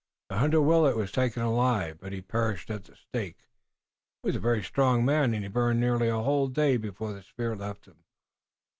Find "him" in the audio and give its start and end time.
7.85-8.03